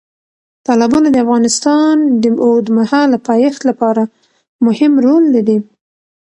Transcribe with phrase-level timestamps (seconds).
[0.65, 4.03] تالابونه د افغانستان د اوږدمهاله پایښت لپاره
[4.65, 5.57] مهم رول لري.